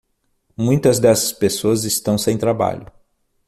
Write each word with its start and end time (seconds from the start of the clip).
Muitas 0.57 0.97
dessas 0.99 1.31
pessoas 1.31 1.83
estão 1.83 2.17
sem 2.17 2.35
trabalho. 2.35 2.91